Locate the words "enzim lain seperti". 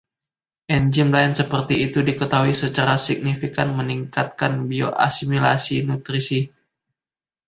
0.75-1.75